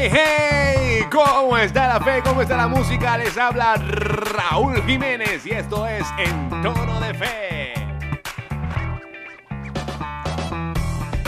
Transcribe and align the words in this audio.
Hey, 0.00 0.10
hey, 0.12 1.06
¿cómo 1.10 1.58
está 1.58 1.88
la 1.88 1.98
fe? 1.98 2.22
¿Cómo 2.22 2.40
está 2.40 2.56
la 2.56 2.68
música? 2.68 3.18
Les 3.18 3.36
habla 3.36 3.74
Raúl 3.74 4.80
Jiménez 4.84 5.44
y 5.44 5.50
esto 5.50 5.88
es 5.88 6.06
En 6.18 6.50
Tono 6.62 7.00
de 7.00 7.14
Fe. 7.14 7.72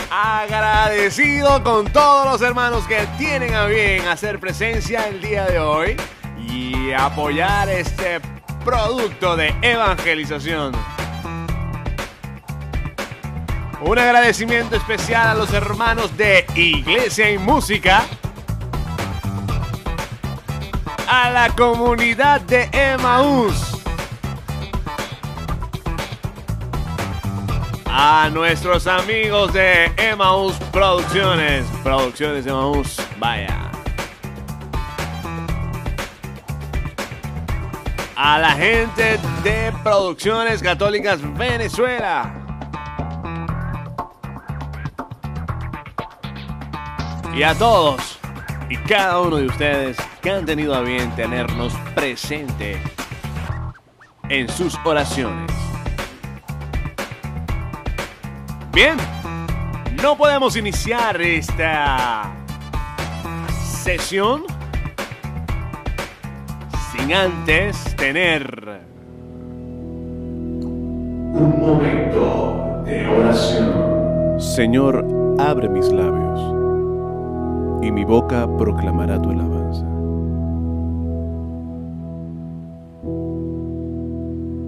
Agradecido 0.09 1.61
con 1.63 1.91
todos 1.91 2.25
los 2.25 2.41
hermanos 2.41 2.85
que 2.87 3.05
tienen 3.17 3.55
a 3.55 3.65
bien 3.65 4.07
hacer 4.07 4.39
presencia 4.39 5.05
el 5.09 5.19
día 5.19 5.47
de 5.47 5.59
hoy 5.59 5.97
y 6.39 6.93
apoyar 6.93 7.67
este 7.67 8.21
producto 8.63 9.35
de 9.35 9.53
evangelización. 9.61 10.71
Un 13.81 13.99
agradecimiento 13.99 14.77
especial 14.77 15.27
a 15.27 15.33
los 15.33 15.51
hermanos 15.53 16.15
de 16.15 16.45
Iglesia 16.55 17.29
y 17.29 17.37
Música. 17.37 18.05
A 21.13 21.29
la 21.29 21.49
comunidad 21.49 22.39
de 22.39 22.69
Emmaús. 22.71 23.53
A 27.85 28.29
nuestros 28.31 28.87
amigos 28.87 29.51
de 29.51 29.91
Emmaús 29.97 30.55
Producciones. 30.71 31.65
Producciones 31.83 32.45
de 32.45 32.51
Emmaús. 32.51 32.95
Vaya. 33.19 33.69
A 38.15 38.39
la 38.39 38.51
gente 38.51 39.19
de 39.43 39.73
Producciones 39.83 40.63
Católicas 40.63 41.19
Venezuela. 41.37 42.33
y 47.33 47.43
a 47.43 47.53
todos 47.55 48.19
y 48.69 48.75
cada 48.77 49.19
uno 49.21 49.37
de 49.37 49.45
ustedes 49.47 49.97
que 50.21 50.29
han 50.29 50.45
tenido 50.45 50.75
a 50.75 50.81
bien 50.81 51.09
tenernos 51.15 51.73
presente 51.95 52.77
en 54.29 54.47
sus 54.49 54.77
oraciones. 54.85 55.51
Bien, 58.71 58.95
no 60.01 60.15
podemos 60.15 60.55
iniciar 60.55 61.21
esta 61.21 62.31
sesión 63.63 64.43
sin 66.91 67.13
antes 67.13 67.95
tener 67.95 68.81
un 71.33 71.59
momento 71.59 72.83
de 72.85 73.07
oración. 73.07 74.39
Señor, 74.39 75.05
abre 75.39 75.67
mis 75.67 75.91
labios 75.91 76.39
y 77.81 77.91
mi 77.91 78.05
boca 78.05 78.47
proclamará 78.57 79.19
tu 79.21 79.31
alabanza. 79.31 80.00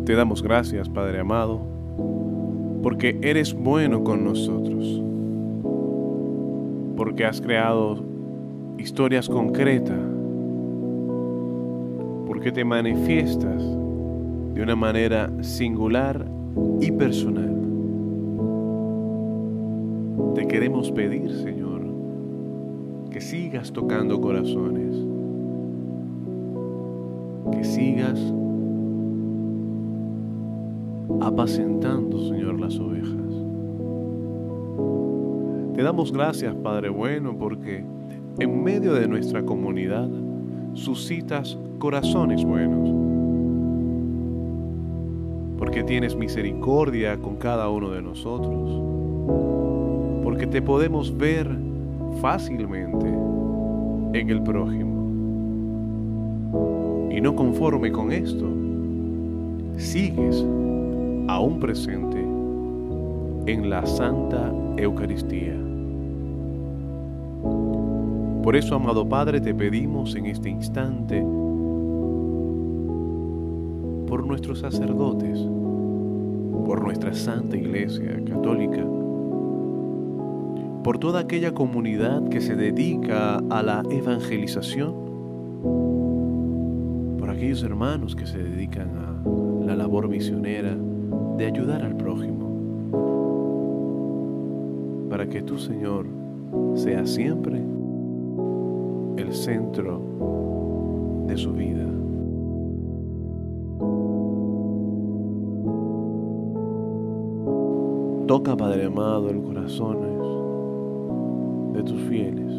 Te 0.05 0.15
damos 0.15 0.43
gracias, 0.43 0.89
Padre 0.89 1.21
amado, 1.21 1.61
porque 2.81 3.17
eres 3.21 3.53
bueno 3.53 4.03
con 4.03 4.25
nosotros, 4.25 5.01
porque 6.97 7.23
has 7.23 7.39
creado 7.39 8.03
historias 8.77 9.29
concretas, 9.29 9.97
porque 12.27 12.51
te 12.51 12.65
manifiestas 12.65 13.63
de 13.63 14.61
una 14.61 14.75
manera 14.75 15.31
singular 15.39 16.25
y 16.81 16.91
personal. 16.91 17.55
Te 20.35 20.45
queremos 20.49 20.91
pedir, 20.91 21.31
Señor, 21.31 21.81
que 23.09 23.21
sigas 23.21 23.71
tocando 23.71 24.19
corazones, 24.19 24.97
que 27.53 27.63
sigas 27.63 28.19
apacentando, 31.21 32.19
Señor, 32.27 32.59
las 32.59 32.79
ovejas. 32.79 33.13
Te 35.75 35.81
damos 35.81 36.11
gracias, 36.11 36.53
Padre 36.55 36.89
bueno, 36.89 37.35
porque 37.37 37.83
en 38.39 38.63
medio 38.63 38.93
de 38.93 39.07
nuestra 39.07 39.43
comunidad 39.43 40.07
suscitas 40.73 41.57
corazones 41.79 42.43
buenos, 42.43 42.89
porque 45.57 45.83
tienes 45.83 46.15
misericordia 46.15 47.17
con 47.17 47.35
cada 47.37 47.69
uno 47.69 47.91
de 47.91 48.01
nosotros, 48.01 48.81
porque 50.23 50.47
te 50.47 50.61
podemos 50.61 51.15
ver 51.17 51.49
fácilmente 52.21 53.07
en 54.13 54.29
el 54.29 54.41
prójimo. 54.43 54.93
Y 57.11 57.19
no 57.21 57.35
conforme 57.35 57.91
con 57.91 58.11
esto, 58.11 58.47
sigues 59.77 60.45
aún 61.27 61.59
presente 61.59 62.19
en 63.45 63.69
la 63.69 63.85
Santa 63.85 64.51
Eucaristía. 64.77 65.53
Por 68.41 68.55
eso, 68.55 68.75
amado 68.75 69.07
Padre, 69.07 69.39
te 69.39 69.53
pedimos 69.53 70.15
en 70.15 70.25
este 70.25 70.49
instante 70.49 71.21
por 74.07 74.25
nuestros 74.25 74.59
sacerdotes, 74.59 75.39
por 76.65 76.81
nuestra 76.83 77.13
Santa 77.13 77.57
Iglesia 77.57 78.21
Católica, 78.25 78.85
por 80.83 80.97
toda 80.99 81.21
aquella 81.21 81.53
comunidad 81.53 82.27
que 82.27 82.41
se 82.41 82.55
dedica 82.55 83.37
a 83.49 83.63
la 83.63 83.83
evangelización, 83.89 84.93
por 87.17 87.29
aquellos 87.29 87.63
hermanos 87.63 88.15
que 88.15 88.25
se 88.25 88.39
dedican 88.39 88.89
a 88.97 89.65
la 89.65 89.75
labor 89.75 90.09
misionera 90.09 90.75
de 91.37 91.45
ayudar 91.45 91.83
al 91.83 91.95
prójimo, 91.95 92.49
para 95.09 95.27
que 95.27 95.41
tú, 95.41 95.57
Señor, 95.57 96.05
seas 96.75 97.09
siempre 97.09 97.61
el 99.17 99.33
centro 99.33 100.01
de 101.27 101.37
su 101.37 101.53
vida. 101.53 101.87
Toca, 108.27 108.55
Padre 108.55 108.85
amado, 108.85 109.29
el 109.29 109.41
corazón 109.41 109.97
de 111.73 111.83
tus 111.83 112.01
fieles, 112.03 112.51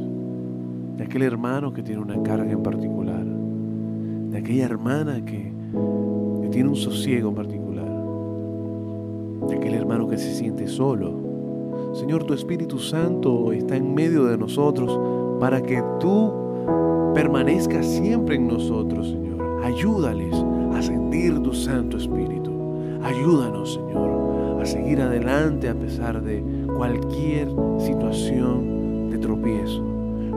de 0.96 1.04
aquel 1.04 1.22
hermano 1.22 1.72
que 1.72 1.82
tiene 1.82 2.02
una 2.02 2.22
carga 2.22 2.50
en 2.50 2.62
particular, 2.62 3.24
de 3.24 4.38
aquella 4.38 4.66
hermana 4.66 5.24
que, 5.24 5.52
que 6.42 6.48
tiene 6.50 6.68
un 6.68 6.76
sosiego 6.76 7.30
en 7.30 7.34
particular, 7.34 7.63
de 9.48 9.56
aquel 9.56 9.74
hermano 9.74 10.08
que 10.08 10.18
se 10.18 10.34
siente 10.34 10.66
solo. 10.66 11.92
Señor, 11.92 12.24
tu 12.24 12.34
Espíritu 12.34 12.78
Santo 12.78 13.52
está 13.52 13.76
en 13.76 13.94
medio 13.94 14.24
de 14.24 14.36
nosotros 14.36 14.98
para 15.40 15.62
que 15.62 15.82
tú 16.00 16.32
permanezcas 17.14 17.86
siempre 17.86 18.36
en 18.36 18.48
nosotros, 18.48 19.08
Señor. 19.08 19.62
Ayúdales 19.64 20.34
a 20.74 20.82
sentir 20.82 21.40
tu 21.40 21.52
Santo 21.52 21.96
Espíritu. 21.96 22.52
Ayúdanos, 23.02 23.74
Señor, 23.74 24.60
a 24.60 24.66
seguir 24.66 25.00
adelante 25.00 25.68
a 25.68 25.74
pesar 25.74 26.22
de 26.22 26.42
cualquier 26.76 27.48
situación 27.78 28.74
tropiezo, 29.24 29.82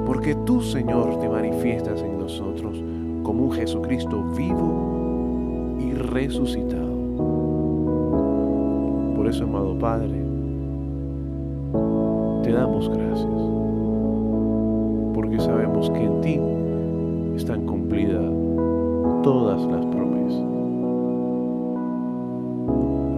porque 0.06 0.36
tú, 0.46 0.62
Señor, 0.62 1.20
te 1.20 1.28
manifiestas 1.28 2.02
en 2.02 2.18
nosotros 2.18 2.82
como 3.24 3.46
un 3.46 3.52
Jesucristo 3.52 4.24
vivo 4.36 5.78
y 5.80 5.94
resucitado. 5.94 6.87
Por 9.28 9.36
eso, 9.36 9.44
amado 9.44 9.78
Padre, 9.78 10.24
te 12.44 12.54
damos 12.54 12.88
gracias, 12.88 13.42
porque 15.14 15.38
sabemos 15.38 15.90
que 15.90 16.02
en 16.02 16.22
ti 16.22 16.40
están 17.36 17.66
cumplidas 17.66 18.24
todas 19.24 19.62
las 19.64 19.86
promesas. 19.88 20.46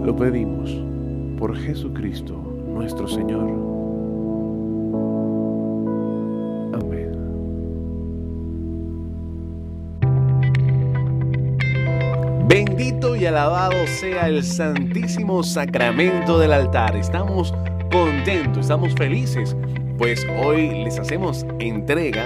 Lo 0.03 0.15
pedimos 0.15 0.75
por 1.37 1.55
Jesucristo 1.55 2.41
nuestro 2.73 3.07
Señor. 3.07 3.78
Y 13.19 13.25
alabado 13.25 13.85
sea 13.85 14.29
el 14.29 14.43
santísimo 14.43 15.43
sacramento 15.43 16.39
del 16.39 16.53
altar. 16.53 16.95
Estamos 16.95 17.53
contentos, 17.91 18.59
estamos 18.59 18.93
felices, 18.95 19.57
pues 19.97 20.25
hoy 20.41 20.85
les 20.85 20.97
hacemos 20.99 21.45
entrega 21.59 22.25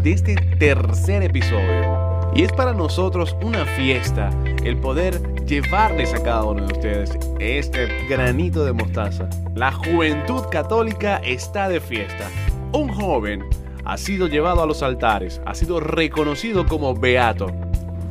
de 0.00 0.12
este 0.12 0.36
tercer 0.58 1.24
episodio. 1.24 2.30
Y 2.36 2.44
es 2.44 2.52
para 2.52 2.72
nosotros 2.72 3.34
una 3.42 3.64
fiesta 3.64 4.30
el 4.62 4.76
poder 4.76 5.20
llevarles 5.44 6.14
a 6.14 6.22
cada 6.22 6.44
uno 6.44 6.66
de 6.66 6.72
ustedes 6.72 7.18
este 7.40 7.88
granito 8.08 8.64
de 8.64 8.72
mostaza. 8.72 9.28
La 9.56 9.72
juventud 9.72 10.42
católica 10.52 11.16
está 11.24 11.68
de 11.68 11.80
fiesta. 11.80 12.30
Un 12.72 12.88
joven 12.88 13.44
ha 13.84 13.96
sido 13.96 14.28
llevado 14.28 14.62
a 14.62 14.66
los 14.66 14.84
altares, 14.84 15.40
ha 15.46 15.54
sido 15.54 15.80
reconocido 15.80 16.64
como 16.66 16.94
beato. 16.94 17.48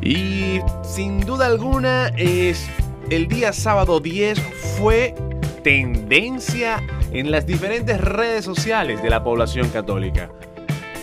Y 0.02 0.60
sin 0.84 1.20
duda 1.22 1.48
alguna 1.48 2.08
es 2.18 2.70
el 3.10 3.28
día 3.28 3.54
sábado 3.54 4.00
10 4.00 4.40
fue 4.78 5.16
tendencia 5.64 6.84
en 7.12 7.32
las 7.32 7.46
diferentes 7.46 8.00
redes 8.00 8.46
sociales 8.46 9.02
de 9.02 9.10
la 9.10 9.24
población 9.24 9.70
católica. 9.70 10.30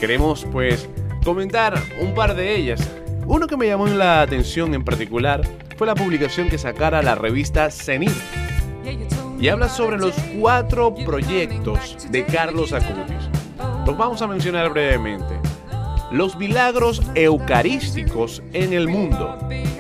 Queremos 0.01 0.47
pues 0.53 0.89
comentar 1.25 1.81
un 2.01 2.15
par 2.15 2.35
de 2.35 2.57
ellas. 2.57 2.89
Uno 3.27 3.47
que 3.47 3.57
me 3.57 3.67
llamó 3.67 3.87
la 3.87 4.21
atención 4.21 4.75
en 4.75 4.85
particular 4.85 5.43
fue 5.77 5.87
la 5.87 5.95
publicación 5.95 6.49
que 6.49 6.59
sacara 6.59 7.03
la 7.03 7.15
revista 7.15 7.71
Cenit 7.71 8.13
y 9.41 9.49
habla 9.49 9.69
sobre 9.69 9.99
los 9.99 10.15
cuatro 10.39 10.95
proyectos 10.95 12.07
de 12.11 12.25
Carlos 12.25 12.73
Acutis. 12.73 13.29
Los 13.87 13.97
vamos 13.97 14.23
a 14.23 14.27
mencionar 14.27 14.71
brevemente. 14.71 15.35
Los 16.15 16.37
milagros 16.37 17.03
eucarísticos 17.17 18.41
en 18.53 18.73
el 18.73 18.87
mundo. 18.87 19.37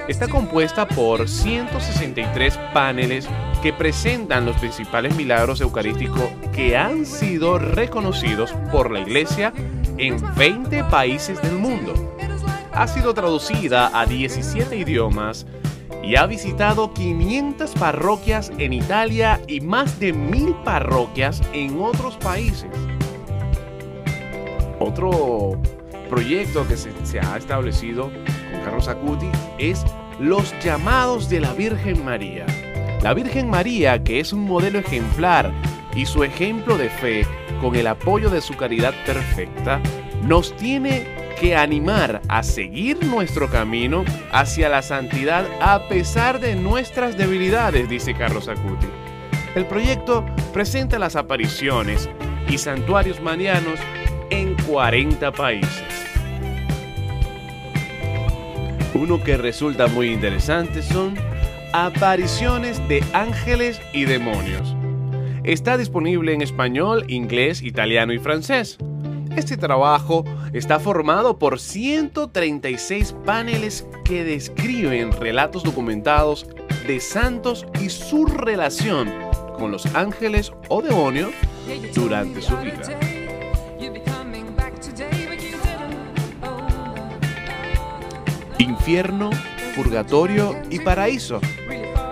Está 0.09 0.27
compuesta 0.27 0.89
por 0.89 1.29
163 1.29 2.59
paneles 2.73 3.29
que 3.63 3.73
presentan 3.73 4.45
los 4.45 4.57
principales 4.57 5.15
milagros 5.15 5.61
eucarísticos 5.61 6.25
que 6.53 6.77
han 6.77 7.07
sido 7.07 7.61
reconocidos 7.61 8.51
por 8.73 8.91
la 8.91 8.99
Iglesia 8.99 9.53
en 9.97 10.17
20 10.35 10.83
países 10.91 11.41
del 11.41 11.55
mundo. 11.55 12.17
Ha 12.73 12.89
sido 12.89 13.15
traducida 13.15 13.97
a 13.97 14.05
17 14.05 14.75
idiomas 14.75 15.47
y 16.03 16.17
ha 16.17 16.27
visitado 16.27 16.93
500 16.93 17.71
parroquias 17.75 18.51
en 18.59 18.73
Italia 18.73 19.41
y 19.47 19.61
más 19.61 20.01
de 20.01 20.13
1000 20.13 20.53
parroquias 20.65 21.41
en 21.53 21.81
otros 21.81 22.17
países. 22.17 22.71
Otro 24.81 25.61
proyecto 26.05 26.67
que 26.67 26.77
se, 26.77 27.21
ha 27.21 27.37
establecido 27.37 28.11
con 28.51 28.61
Carlos 28.65 28.89
Acuti 28.89 29.29
es 29.59 29.85
los 30.19 30.55
llamados 30.62 31.29
de 31.29 31.41
la 31.41 31.53
Virgen 31.53 32.05
María. 32.05 32.47
La 33.03 33.15
Virgen 33.15 33.51
María, 33.51 34.03
que 34.03 34.21
es 34.21 34.33
un 34.33 34.45
modelo 34.45 34.79
ejemplar 34.79 35.53
y 35.95 36.06
su 36.06 36.25
ejemplo 36.25 36.79
de 36.79 36.89
fe, 36.89 37.27
con 37.61 37.77
el 37.77 37.87
apoyo 37.87 38.31
de 38.31 38.41
su 38.41 38.55
caridad 38.55 38.95
perfecta, 39.05 39.81
nos 40.23 40.56
tiene 40.56 41.06
que 41.39 41.56
animar 41.56 42.23
a 42.29 42.43
seguir 42.43 43.05
nuestro 43.05 43.50
camino 43.50 44.05
hacia 44.33 44.69
la 44.69 44.83
santidad 44.83 45.47
a 45.61 45.89
pesar 45.89 46.41
de 46.41 46.55
nuestras 46.55 47.17
debilidades, 47.17 47.89
dice 47.89 48.15
Carlos 48.15 48.49
Acuti. 48.49 48.87
El 49.55 49.67
proyecto 49.67 50.25
presenta 50.53 50.99
las 50.99 51.17
apariciones 51.17 52.09
y 52.49 52.59
santuarios 52.59 53.21
marianos 53.21 53.79
en 54.31 54.55
40 54.67 55.33
países. 55.33 55.94
Uno 58.94 59.23
que 59.23 59.37
resulta 59.37 59.88
muy 59.88 60.12
interesante 60.12 60.82
son 60.82 61.14
apariciones 61.73 62.87
de 62.88 63.02
ángeles 63.12 63.81
y 63.93 64.05
demonios. 64.05 64.76
Está 65.43 65.76
disponible 65.76 66.32
en 66.32 66.43
español, 66.43 67.05
inglés, 67.08 67.61
italiano 67.62 68.12
y 68.12 68.19
francés. 68.19 68.79
Este 69.37 69.56
trabajo 69.56 70.25
está 70.52 70.79
formado 70.79 71.41
por 71.41 71.58
136 71.58 73.17
paneles 73.25 73.85
que 74.05 74.23
describen 74.23 75.11
relatos 75.11 75.64
documentados 75.64 76.47
de 76.87 77.00
santos 77.00 77.67
y 77.82 77.88
su 77.88 78.26
relación 78.26 79.12
con 79.58 79.73
los 79.73 79.87
ángeles 79.94 80.52
o 80.69 80.82
demonios 80.82 81.32
durante 81.94 82.40
su 82.40 82.56
vida. 82.58 83.13
Infierno, 88.64 89.31
purgatorio 89.76 90.56
y 90.70 90.78
paraíso. 90.81 91.40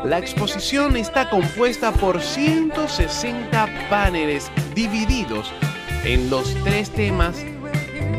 La 0.04 0.18
exposición 0.18 0.96
está 0.96 1.30
compuesta 1.30 1.92
por 1.92 2.20
160 2.20 3.88
paneles 3.88 4.50
divididos 4.74 5.50
en 6.04 6.28
los 6.28 6.54
tres 6.62 6.90
temas 6.90 7.42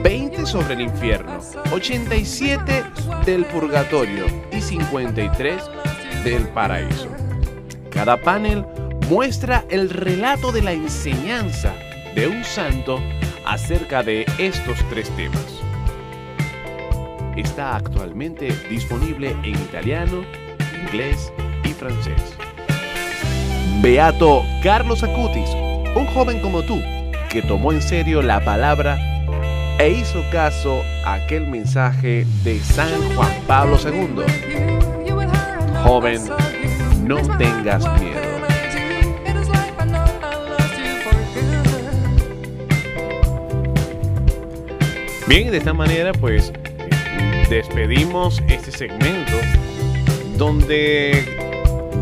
20 0.01 0.45
sobre 0.45 0.74
el 0.74 0.81
infierno, 0.81 1.39
87 1.71 2.83
del 3.25 3.45
purgatorio 3.45 4.25
y 4.51 4.62
53 4.62 5.63
del 6.24 6.47
paraíso. 6.50 7.09
Cada 7.91 8.19
panel 8.19 8.65
muestra 9.09 9.63
el 9.69 9.89
relato 9.89 10.51
de 10.51 10.63
la 10.63 10.74
enseñanza 10.74 11.74
de 12.15 12.27
un 12.27 12.44
santo 12.44 13.00
acerca 13.45 14.01
de 14.01 14.25
estos 14.39 14.77
tres 14.89 15.09
temas. 15.12 15.62
Está 17.35 17.77
actualmente 17.77 18.53
disponible 18.69 19.31
en 19.44 19.56
italiano, 19.56 20.24
inglés 20.83 21.33
y 21.63 21.69
francés. 21.69 22.38
Beato 23.81 24.44
Carlos 24.62 25.03
Acutis, 25.03 25.50
un 25.95 26.06
joven 26.13 26.39
como 26.41 26.62
tú, 26.62 26.80
que 27.30 27.41
tomó 27.41 27.71
en 27.71 27.81
serio 27.81 28.21
la 28.21 28.39
palabra 28.45 29.00
e 29.80 29.89
hizo 29.89 30.24
caso 30.31 30.83
a 31.06 31.15
aquel 31.15 31.47
mensaje 31.47 32.27
de 32.44 32.59
San 32.59 32.91
Juan 33.15 33.31
Pablo 33.47 33.77
II. 33.83 34.24
Joven, 35.83 36.21
no 37.03 37.18
tengas 37.38 37.83
miedo. 38.00 38.21
Bien, 45.27 45.50
de 45.50 45.57
esta 45.57 45.74
manera 45.74 46.12
pues 46.12 46.53
despedimos 47.50 48.42
este 48.48 48.72
segmento 48.72 49.34
donde 50.38 51.25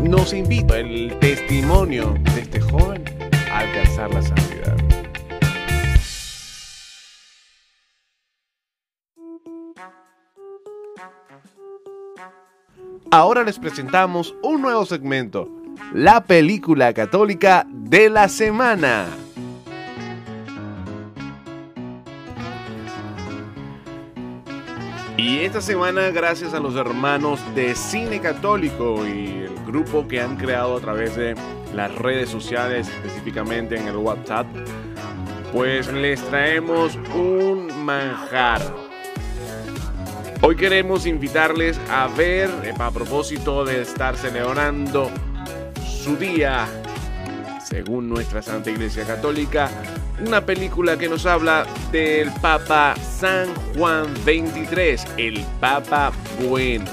nos 0.02 0.32
invita 0.32 0.78
el 0.78 1.16
testimonio 1.20 2.14
de 2.34 2.40
este 2.40 2.60
joven 2.60 3.04
a 3.50 3.60
alcanzar 3.60 4.12
la 4.12 4.22
santidad. 4.22 4.76
Ahora 13.10 13.42
les 13.42 13.58
presentamos 13.58 14.34
un 14.42 14.62
nuevo 14.62 14.86
segmento, 14.86 15.48
la 15.92 16.24
película 16.24 16.94
católica 16.94 17.66
de 17.68 18.08
la 18.08 18.28
semana. 18.28 19.21
Esta 25.52 25.60
semana, 25.60 26.08
gracias 26.08 26.54
a 26.54 26.60
los 26.60 26.76
hermanos 26.76 27.38
de 27.54 27.74
Cine 27.74 28.22
Católico 28.22 29.06
y 29.06 29.42
el 29.42 29.54
grupo 29.66 30.08
que 30.08 30.18
han 30.18 30.38
creado 30.38 30.78
a 30.78 30.80
través 30.80 31.14
de 31.14 31.34
las 31.74 31.94
redes 31.94 32.30
sociales, 32.30 32.88
específicamente 32.88 33.76
en 33.76 33.86
el 33.86 33.96
WhatsApp, 33.96 34.46
pues 35.52 35.92
les 35.92 36.22
traemos 36.22 36.98
un 37.14 37.84
manjar. 37.84 38.62
Hoy 40.40 40.56
queremos 40.56 41.04
invitarles 41.04 41.78
a 41.90 42.06
ver, 42.06 42.48
eh, 42.64 42.72
a 42.78 42.90
propósito 42.90 43.66
de 43.66 43.82
estar 43.82 44.16
celebrando 44.16 45.10
su 45.84 46.16
día, 46.16 46.66
según 47.72 48.06
nuestra 48.06 48.42
Santa 48.42 48.70
Iglesia 48.70 49.06
Católica, 49.06 49.70
una 50.26 50.44
película 50.44 50.98
que 50.98 51.08
nos 51.08 51.24
habla 51.24 51.66
del 51.90 52.30
Papa 52.42 52.94
San 52.96 53.48
Juan 53.74 54.14
XXIII, 54.24 54.98
el 55.16 55.42
Papa 55.58 56.12
Bueno. 56.46 56.84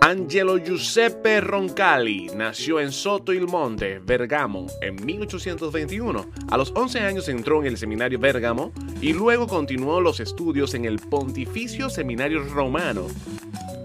Angelo 0.00 0.58
Giuseppe 0.58 1.40
Roncalli 1.40 2.30
nació 2.36 2.78
en 2.78 2.92
Soto 2.92 3.32
il 3.32 3.48
Monte, 3.48 3.98
Bergamo, 3.98 4.68
en 4.82 5.04
1821. 5.04 6.26
A 6.48 6.56
los 6.56 6.72
11 6.76 7.00
años 7.00 7.28
entró 7.28 7.60
en 7.60 7.66
el 7.66 7.76
seminario 7.76 8.20
Bergamo 8.20 8.70
y 9.00 9.12
luego 9.12 9.48
continuó 9.48 10.00
los 10.00 10.20
estudios 10.20 10.74
en 10.74 10.84
el 10.84 11.00
Pontificio 11.00 11.90
Seminario 11.90 12.44
Romano. 12.44 13.08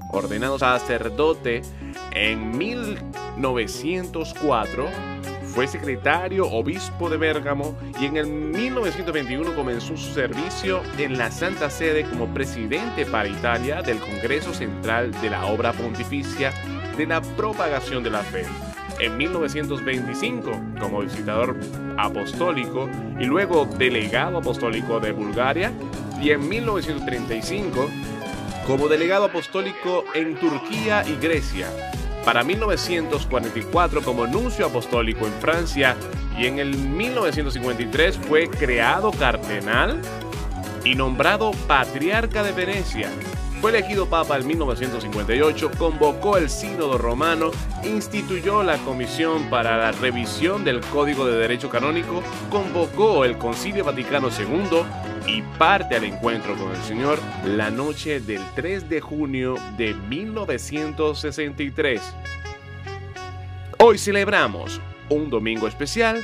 Ordenado 0.09 0.57
sacerdote 0.57 1.61
en 2.11 2.57
1904, 2.57 4.87
fue 5.53 5.67
secretario 5.67 6.47
obispo 6.47 7.09
de 7.09 7.17
Bérgamo 7.17 7.77
y 7.99 8.05
en 8.05 8.17
el 8.17 8.27
1921 8.27 9.55
comenzó 9.55 9.97
su 9.97 10.13
servicio 10.13 10.81
en 10.97 11.17
la 11.17 11.31
Santa 11.31 11.69
Sede 11.69 12.03
como 12.03 12.33
presidente 12.33 13.05
para 13.05 13.27
Italia 13.27 13.81
del 13.81 13.99
Congreso 13.99 14.53
Central 14.53 15.11
de 15.21 15.29
la 15.29 15.45
Obra 15.45 15.73
Pontificia 15.73 16.53
de 16.97 17.05
la 17.05 17.21
Propagación 17.21 18.03
de 18.03 18.09
la 18.09 18.23
Fe. 18.23 18.45
En 18.99 19.17
1925 19.17 20.51
como 20.79 21.01
visitador 21.01 21.55
apostólico 21.97 22.89
y 23.19 23.25
luego 23.25 23.65
delegado 23.65 24.39
apostólico 24.39 24.99
de 24.99 25.11
Bulgaria 25.11 25.71
y 26.21 26.31
en 26.31 26.47
1935 26.47 27.89
como 28.69 28.87
delegado 28.87 29.25
apostólico 29.25 30.05
en 30.13 30.35
Turquía 30.35 31.03
y 31.07 31.15
Grecia 31.15 31.71
para 32.23 32.43
1944 32.43 34.03
como 34.03 34.27
nuncio 34.27 34.67
apostólico 34.67 35.25
en 35.25 35.33
Francia 35.41 35.95
y 36.37 36.45
en 36.45 36.59
el 36.59 36.77
1953 36.77 38.19
fue 38.19 38.47
creado 38.47 39.09
cardenal 39.09 39.99
y 40.85 40.93
nombrado 40.93 41.49
patriarca 41.67 42.43
de 42.43 42.51
Venecia. 42.51 43.09
Fue 43.61 43.71
elegido 43.71 44.09
papa 44.09 44.37
en 44.37 44.47
1958, 44.47 45.71
convocó 45.77 46.37
el 46.37 46.49
sínodo 46.49 46.97
romano, 46.97 47.51
instituyó 47.83 48.63
la 48.63 48.77
comisión 48.77 49.49
para 49.49 49.77
la 49.77 49.91
revisión 49.91 50.63
del 50.63 50.79
Código 50.79 51.27
de 51.27 51.37
Derecho 51.37 51.69
Canónico, 51.69 52.23
convocó 52.49 53.25
el 53.25 53.37
Concilio 53.37 53.83
Vaticano 53.83 54.29
II 54.29 54.83
y 55.27 55.41
parte 55.57 55.97
al 55.97 56.05
encuentro 56.05 56.55
con 56.55 56.71
el 56.71 56.81
Señor 56.83 57.19
la 57.45 57.69
noche 57.69 58.21
del 58.21 58.39
3 58.55 58.87
de 58.87 59.01
junio 59.01 59.55
de 59.77 59.93
1963. 59.93 62.01
Hoy 63.79 63.97
celebramos 63.97 64.79
un 65.09 65.29
domingo 65.29 65.67
especial 65.67 66.23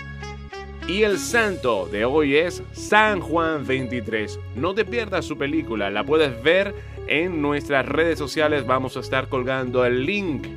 y 0.88 1.04
el 1.04 1.18
santo 1.18 1.88
de 1.88 2.06
hoy 2.06 2.36
es 2.36 2.62
San 2.74 3.20
Juan 3.20 3.66
23. 3.66 4.40
No 4.56 4.76
te 4.76 4.86
pierdas 4.86 5.26
su 5.26 5.38
película, 5.38 5.90
la 5.90 6.04
puedes 6.04 6.42
ver 6.44 6.76
en 7.08 7.42
nuestras 7.42 7.86
redes 7.86 8.20
sociales. 8.20 8.66
Vamos 8.66 8.96
a 8.98 9.00
estar 9.00 9.28
colgando 9.28 9.86
el 9.86 10.06
link 10.06 10.48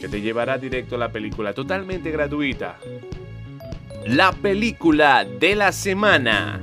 que 0.00 0.08
te 0.08 0.20
llevará 0.20 0.58
directo 0.58 0.94
a 0.94 0.98
la 0.98 1.12
película 1.12 1.52
totalmente 1.52 2.10
gratuita. 2.10 2.78
La 4.06 4.32
película 4.32 5.24
de 5.24 5.54
la 5.54 5.72
semana. 5.72 6.60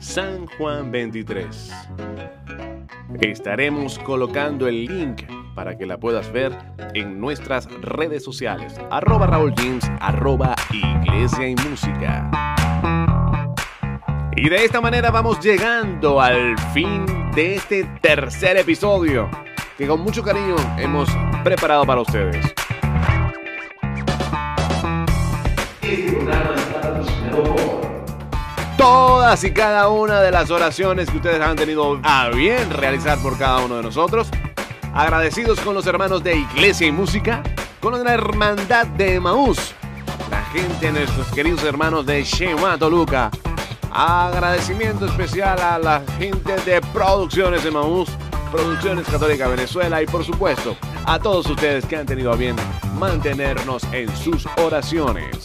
San 0.00 0.46
Juan 0.46 0.90
23. 0.90 1.72
Estaremos 3.20 3.98
colocando 4.00 4.68
el 4.68 4.84
link 4.84 5.22
para 5.54 5.78
que 5.78 5.86
la 5.86 5.98
puedas 5.98 6.30
ver 6.32 6.52
en 6.94 7.20
nuestras 7.20 7.70
redes 7.80 8.24
sociales. 8.24 8.78
Arroba 8.90 9.26
Raúl 9.26 9.54
arroba 10.00 10.54
y 11.24 11.54
Música. 11.68 12.30
Y 14.36 14.48
de 14.48 14.64
esta 14.64 14.82
manera 14.82 15.10
vamos 15.10 15.40
llegando 15.40 16.20
al 16.20 16.58
fin 16.74 17.06
de 17.34 17.54
este 17.54 17.84
tercer 18.02 18.58
episodio 18.58 19.30
que 19.78 19.86
con 19.86 20.00
mucho 20.00 20.22
cariño 20.22 20.54
hemos 20.76 21.08
preparado 21.42 21.86
para 21.86 22.02
ustedes. 22.02 22.44
Todas 28.76 29.44
y 29.44 29.50
cada 29.52 29.88
una 29.88 30.20
de 30.20 30.30
las 30.30 30.50
oraciones 30.50 31.08
que 31.08 31.16
ustedes 31.16 31.40
han 31.40 31.56
tenido 31.56 31.98
a 32.02 32.28
bien 32.28 32.68
realizar 32.70 33.16
por 33.18 33.38
cada 33.38 33.64
uno 33.64 33.76
de 33.76 33.82
nosotros 33.82 34.30
agradecidos 34.92 35.58
con 35.60 35.74
los 35.74 35.86
hermanos 35.86 36.22
de 36.22 36.36
Iglesia 36.36 36.86
y 36.86 36.92
Música, 36.92 37.42
con 37.80 38.04
la 38.04 38.12
hermandad 38.12 38.86
de 38.86 39.18
Maús, 39.20 39.74
la 39.82 39.83
gente, 40.54 40.92
nuestros 40.92 41.26
queridos 41.32 41.64
hermanos 41.64 42.06
de 42.06 42.22
Shema 42.22 42.78
Toluca. 42.78 43.28
Agradecimiento 43.90 45.04
especial 45.06 45.58
a 45.58 45.78
la 45.80 46.00
gente 46.16 46.54
de 46.60 46.80
Producciones 46.92 47.64
de 47.64 47.72
Maús, 47.72 48.08
Producciones 48.52 49.08
Católica 49.08 49.48
Venezuela 49.48 50.00
y 50.00 50.06
por 50.06 50.24
supuesto 50.24 50.76
a 51.06 51.18
todos 51.18 51.50
ustedes 51.50 51.84
que 51.86 51.96
han 51.96 52.06
tenido 52.06 52.32
a 52.32 52.36
bien 52.36 52.54
mantenernos 53.00 53.82
en 53.92 54.08
sus 54.16 54.46
oraciones. 54.58 55.36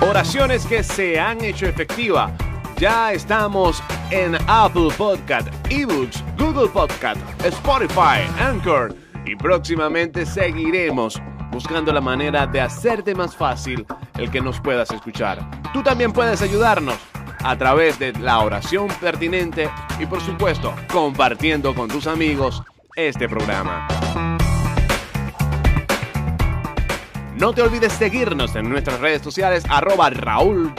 Oraciones 0.00 0.66
que 0.66 0.82
se 0.82 1.20
han 1.20 1.44
hecho 1.44 1.66
efectiva 1.66 2.32
ya 2.78 3.12
estamos 3.12 3.80
en 4.10 4.36
Apple 4.48 4.88
Podcast, 4.98 5.48
eBooks, 5.70 6.24
Google 6.36 6.68
Podcast, 6.68 7.20
Spotify, 7.44 8.26
Anchor 8.40 8.96
y 9.24 9.36
próximamente 9.36 10.26
seguiremos 10.26 11.22
buscando 11.56 11.90
la 11.90 12.02
manera 12.02 12.46
de 12.46 12.60
hacerte 12.60 13.14
más 13.14 13.34
fácil 13.34 13.86
el 14.18 14.30
que 14.30 14.42
nos 14.42 14.60
puedas 14.60 14.90
escuchar. 14.90 15.38
Tú 15.72 15.82
también 15.82 16.12
puedes 16.12 16.42
ayudarnos 16.42 16.96
a 17.42 17.56
través 17.56 17.98
de 17.98 18.12
la 18.12 18.40
oración 18.40 18.88
pertinente 19.00 19.70
y 19.98 20.04
por 20.04 20.20
supuesto 20.20 20.74
compartiendo 20.92 21.74
con 21.74 21.88
tus 21.88 22.06
amigos 22.08 22.62
este 22.94 23.26
programa. 23.26 23.88
No 27.38 27.54
te 27.54 27.62
olvides 27.62 27.94
seguirnos 27.94 28.54
en 28.54 28.68
nuestras 28.68 29.00
redes 29.00 29.22
sociales 29.22 29.64
arroba 29.70 30.10
Raúl 30.10 30.74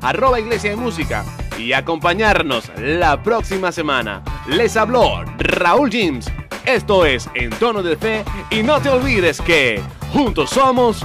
arroba 0.00 0.40
Iglesia 0.40 0.70
de 0.70 0.76
Música 0.76 1.24
y 1.56 1.74
acompañarnos 1.74 2.72
la 2.76 3.22
próxima 3.22 3.70
semana. 3.70 4.24
Les 4.48 4.76
habló 4.76 5.22
Raúl 5.38 5.90
James. 5.92 6.28
Esto 6.64 7.06
es 7.06 7.30
En 7.34 7.50
Tono 7.50 7.84
de 7.84 7.96
Fe 7.96 8.24
y 8.50 8.64
no 8.64 8.80
te 8.80 8.88
olvides 8.88 9.40
que 9.40 9.80
juntos 10.12 10.50
somos 10.50 11.04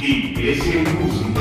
Iglesia 0.00 0.82
Música. 0.82 1.31